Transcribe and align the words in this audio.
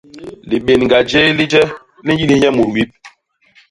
Libénga 0.51 0.97
jéé 1.11 1.27
li 1.37 1.45
je 1.51 1.63
li 2.05 2.11
nyilis 2.17 2.39
nye 2.39 2.49
mut 2.55 2.69
wip. 2.73 2.91